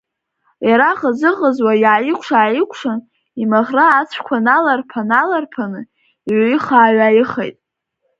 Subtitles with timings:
[0.69, 2.99] Иара ӷызыӷызуа иааикәша-ааикәшан
[3.41, 5.81] имаӷра ацқәа наларԥа-наларԥаны
[6.29, 7.57] иҩаиха-ҩаихеит.